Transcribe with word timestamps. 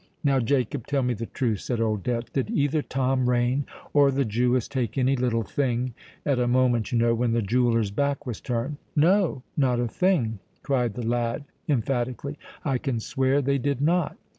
"Now, 0.23 0.39
Jacob—tell 0.39 1.03
me 1.03 1.13
the 1.13 1.27
truth," 1.27 1.59
said 1.59 1.79
Old 1.79 2.01
Death: 2.01 2.33
"did 2.33 2.49
either 2.49 2.81
Tom 2.81 3.29
Rain 3.29 3.67
or 3.93 4.09
the 4.09 4.25
Jewess 4.25 4.67
take 4.67 4.97
any 4.97 5.15
little 5.15 5.43
thing—at 5.43 6.39
a 6.39 6.47
moment, 6.47 6.91
you 6.91 6.97
know, 6.97 7.13
when 7.13 7.33
the 7.33 7.43
jeweller's 7.43 7.91
back 7.91 8.25
was 8.25 8.41
turned——" 8.41 8.77
"No—not 8.95 9.79
a 9.79 9.87
thing!" 9.87 10.39
cried 10.63 10.95
the 10.95 11.05
lad 11.05 11.43
emphatically. 11.69 12.39
"I 12.65 12.79
can 12.79 12.99
swear 12.99 13.43
they 13.43 13.59
did 13.59 13.79
not." 13.79 14.17